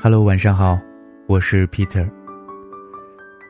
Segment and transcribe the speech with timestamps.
[0.00, 0.78] Hello，晚上好，
[1.26, 2.08] 我是 Peter。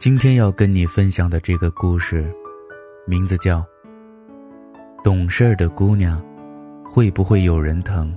[0.00, 2.24] 今天要跟你分享的这个故事，
[3.06, 3.58] 名字叫
[5.04, 6.18] 《懂事儿的姑娘
[6.86, 8.10] 会不会有人疼》。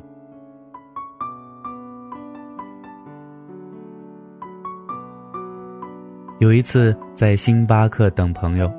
[6.39, 8.71] 有一次在星巴克等朋友，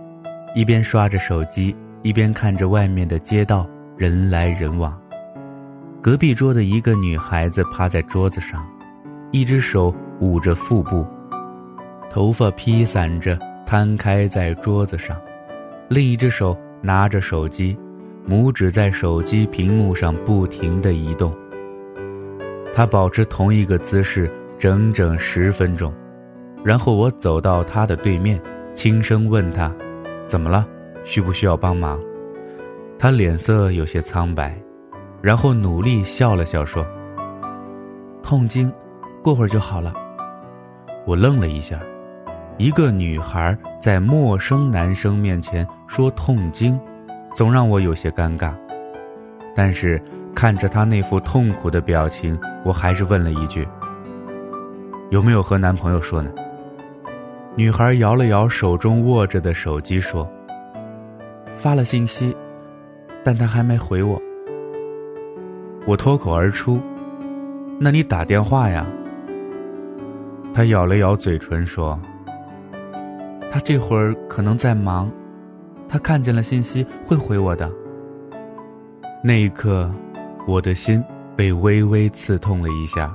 [0.54, 4.98] 一边刷着手机，一边看着外面的街道人来人往。
[6.00, 8.66] 隔壁桌的一个女孩子趴在桌子上。
[9.32, 11.06] 一只手捂着腹部，
[12.10, 15.16] 头发披散着摊开在桌子上，
[15.88, 17.74] 另一只手拿着手机，
[18.28, 21.34] 拇指在手机屏幕上不停地移动。
[22.74, 25.90] 他保持同一个姿势整整十分钟，
[26.62, 28.38] 然后我走到他的对面，
[28.74, 29.74] 轻声问他
[30.28, 30.68] ：“怎么了？
[31.04, 31.98] 需不需要帮忙？”
[32.98, 34.54] 他脸色有些苍白，
[35.22, 36.86] 然后努力笑了笑说
[38.22, 38.70] ：“痛经。”
[39.22, 39.94] 过会儿就好了。
[41.06, 41.78] 我愣了一下，
[42.58, 46.78] 一个女孩在陌生男生面前说痛经，
[47.34, 48.52] 总让我有些尴尬。
[49.54, 50.02] 但是
[50.34, 53.66] 看着她那副痛苦的表情，我还是问了一句
[55.10, 56.30] ：“有没有和男朋友说呢？”
[57.54, 60.26] 女孩摇了摇手中握着的手机说
[61.54, 62.34] ：“发了信息，
[63.22, 64.20] 但他还没回我。”
[65.86, 66.80] 我脱口而出
[67.78, 68.86] ：“那你打电话呀？”
[70.54, 71.98] 他咬了咬嘴唇说
[73.50, 75.10] ：“他这会儿可能在忙，
[75.88, 77.70] 他看见了信息会回我的。”
[79.24, 79.90] 那一刻，
[80.46, 81.02] 我的心
[81.34, 83.14] 被微微刺痛了一下。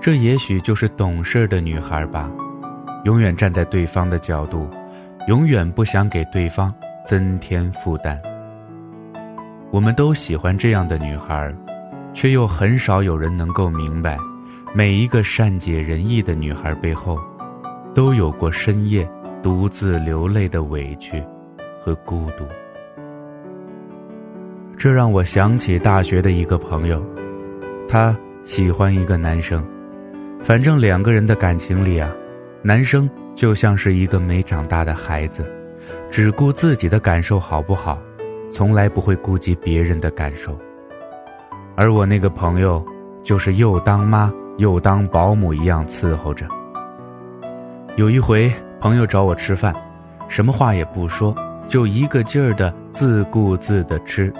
[0.00, 2.30] 这也许就是懂事的女孩吧，
[3.04, 4.68] 永远站在对方的角度，
[5.26, 6.72] 永远不想给对方
[7.04, 8.20] 增添负担。
[9.70, 11.54] 我们都喜欢这样的女孩，
[12.14, 14.16] 却又很少有人能够明白。
[14.74, 17.18] 每一个善解人意的女孩背后，
[17.94, 19.08] 都有过深夜
[19.42, 21.22] 独自流泪的委屈
[21.80, 22.44] 和孤独。
[24.76, 27.02] 这让我想起大学的一个朋友，
[27.88, 28.14] 他
[28.44, 29.64] 喜欢一个男生，
[30.42, 32.14] 反正两个人的感情里啊，
[32.62, 35.50] 男生就像是一个没长大的孩子，
[36.10, 37.98] 只顾自己的感受好不好，
[38.50, 40.56] 从来不会顾及别人的感受。
[41.74, 42.84] 而我那个朋友，
[43.24, 44.30] 就是又当妈。
[44.58, 46.46] 又当保姆一样伺候着。
[47.96, 49.74] 有一回，朋友找我吃饭，
[50.28, 51.34] 什么话也不说，
[51.68, 54.32] 就一个劲儿的自顾自的吃。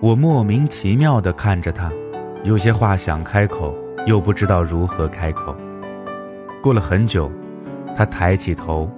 [0.00, 1.92] 我莫名其妙的看着他，
[2.44, 3.74] 有些话想开口，
[4.06, 5.54] 又不知道如何开口。
[6.62, 7.30] 过了很久，
[7.96, 8.88] 他抬起头，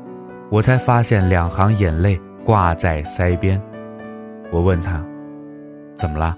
[0.50, 3.60] 我才发现两行眼泪挂在腮边。
[4.50, 5.02] 我问他
[5.96, 6.36] ：“怎么了？”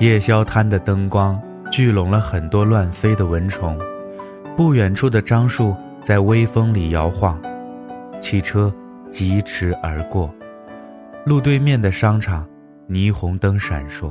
[0.00, 1.38] 夜宵摊的灯光。
[1.70, 3.78] 聚拢了很多乱飞的蚊虫，
[4.56, 7.40] 不远处的樟树在微风里摇晃，
[8.20, 8.72] 汽车
[9.10, 10.32] 疾驰而过，
[11.24, 12.46] 路对面的商场
[12.88, 14.10] 霓虹灯闪烁。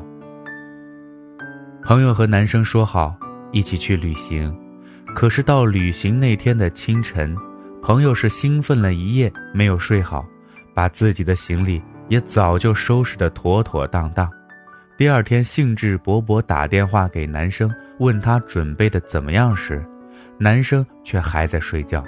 [1.83, 3.15] 朋友和男生说好
[3.51, 4.55] 一起去旅行，
[5.15, 7.35] 可是到旅行那天的清晨，
[7.81, 10.25] 朋友是兴奋了一夜没有睡好，
[10.75, 14.29] 把自己的行李也早就收拾得妥妥当当。
[14.97, 19.85] 第二天，兴致勃勃打电话给男生，问他准备的怎么样时，
[20.39, 22.03] 男生却还在睡觉。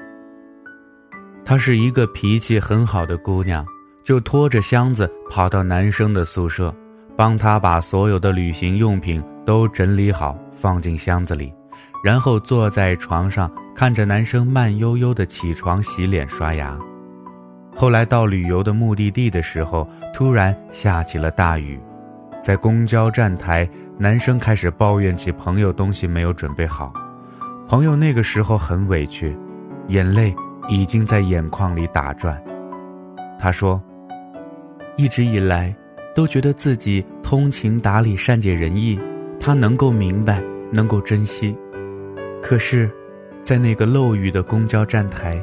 [1.45, 3.63] 她是一个脾气很好的姑娘，
[4.03, 6.73] 就拖着箱子跑到男生的宿舍，
[7.15, 11.53] 帮他把所有的旅行用品都整理好，放进箱子里，
[12.03, 16.75] 然后坐在床上看着男生慢悠悠的起床、洗脸、刷牙。
[17.75, 21.79] 后来到旅游的目的地的时候，突然下起了大雨。
[22.41, 26.93] 在公交站台，男生开始抱怨起朋友东西没有准备好，
[27.67, 29.35] 朋友那个时候很委屈，
[29.89, 30.33] 眼泪
[30.69, 32.41] 已经在眼眶里打转。
[33.37, 33.81] 他说
[34.95, 35.75] ：“一直以来，
[36.15, 38.97] 都觉得自己通情达理、善解人意，
[39.39, 40.41] 他能够明白，
[40.71, 41.55] 能够珍惜。
[42.41, 42.89] 可是，
[43.43, 45.41] 在那个漏雨的公交站台，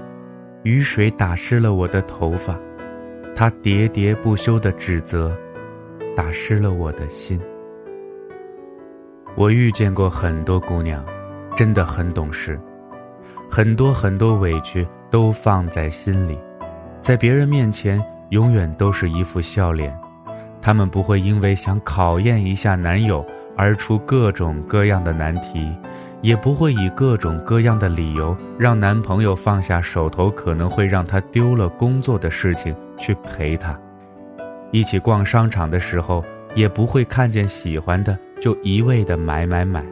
[0.62, 2.58] 雨水打湿了我的头发，
[3.34, 5.37] 他喋喋不休的指责。”
[6.16, 7.38] 打湿了我的心。
[9.36, 11.04] 我遇见过很多姑娘，
[11.54, 12.58] 真的很懂事，
[13.50, 16.38] 很多很多委屈都放在心里，
[17.02, 19.94] 在别人面前永远都是一副笑脸。
[20.62, 23.24] 她们不会因为想考验一下男友
[23.54, 25.70] 而出各种各样的难题，
[26.22, 33.78] 也不会以各种各样的理由让男朋友放下手头可能会让他丢了工作的事情去陪她。
[34.76, 36.23] 一起逛商场的时候，
[36.55, 39.82] 也不会看见喜欢的就一味的买买买，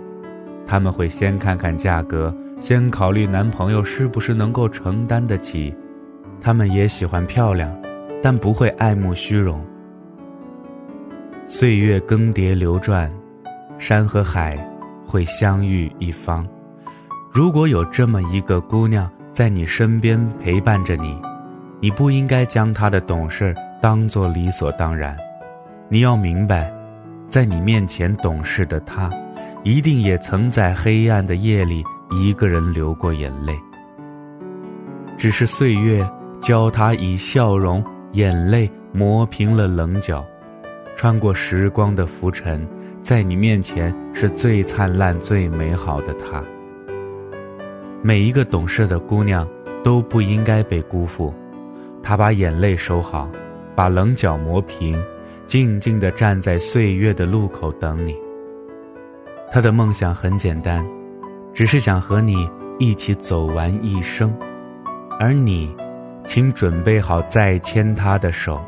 [0.66, 5.74] 他们会先看看价格，先考虑男朋友是不是能够承担得起。
[6.38, 7.74] 他们也喜欢漂亮，
[8.22, 9.58] 但不会爱慕虚荣。
[11.46, 13.10] 岁月更迭流转，
[13.78, 14.54] 山和海
[15.06, 16.46] 会相遇一方。
[17.32, 21.18] 如果有这么一个姑娘在你身边陪伴着你，
[21.80, 23.54] 你不应该将她的懂事
[23.84, 25.14] 当做理所当然。
[25.90, 26.72] 你要明白，
[27.28, 29.10] 在你面前懂事的她，
[29.62, 33.54] 一定也曾在黑暗的夜里一个人流过眼泪。
[35.18, 36.02] 只是岁月
[36.40, 40.24] 教她以笑容，眼泪磨平了棱角。
[40.96, 42.66] 穿过时光的浮尘，
[43.02, 46.42] 在你面前是最灿烂、最美好的她。
[48.00, 49.46] 每一个懂事的姑娘
[49.82, 51.34] 都不应该被辜负，
[52.02, 53.28] 她把眼泪收好，
[53.74, 55.02] 把棱角磨平，
[55.46, 58.16] 静静地站在岁月的路口等你。
[59.50, 60.86] 他的梦想很简单，
[61.52, 62.48] 只是想和你
[62.78, 64.36] 一起走完一生，
[65.20, 65.74] 而你，
[66.26, 68.60] 请准备好再牵他的手，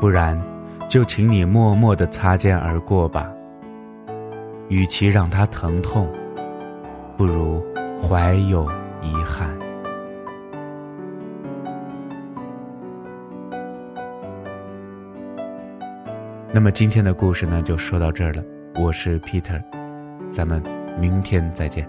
[0.00, 0.40] 不然。
[0.88, 3.28] 就请你默默的擦肩而过吧。
[4.68, 6.08] 与其让他疼痛，
[7.16, 7.60] 不如
[8.00, 8.70] 怀有
[9.02, 9.50] 遗憾。
[16.56, 18.42] 那么今天的故事呢，就说到这儿了。
[18.76, 19.62] 我是 Peter，
[20.30, 20.62] 咱们
[20.98, 21.86] 明天再见。